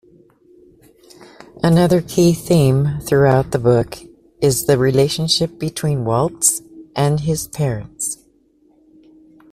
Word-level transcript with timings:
Another 1.61 2.01
key 2.01 2.33
theme 2.33 2.97
throughout 3.03 3.51
the 3.51 3.59
book 3.59 3.99
is 4.41 4.65
the 4.65 4.79
relationship 4.79 5.59
between 5.59 6.05
Waltz 6.05 6.63
and 6.95 7.19
his 7.19 7.47
parents. 7.47 8.17